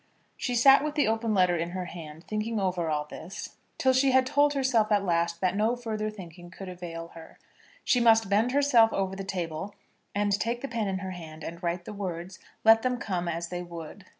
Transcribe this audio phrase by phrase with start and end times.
[0.35, 4.11] She sat with the open letter in her hand, thinking over all this, till she
[4.23, 7.37] told herself at last that no further thinking could avail her.
[7.83, 9.75] She must bend herself over the table,
[10.15, 13.49] and take the pen in her hand, and write the words, let them come as
[13.49, 14.07] they would.